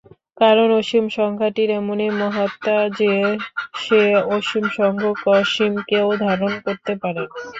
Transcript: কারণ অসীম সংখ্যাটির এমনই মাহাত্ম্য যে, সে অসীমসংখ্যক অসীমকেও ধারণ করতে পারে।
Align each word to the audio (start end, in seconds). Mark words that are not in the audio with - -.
কারণ 0.37 0.69
অসীম 0.79 1.05
সংখ্যাটির 1.17 1.69
এমনই 1.79 2.11
মাহাত্ম্য 2.19 2.69
যে, 2.99 3.13
সে 3.81 4.01
অসীমসংখ্যক 4.35 5.17
অসীমকেও 5.35 6.07
ধারণ 6.23 6.53
করতে 6.65 6.93
পারে। 7.01 7.23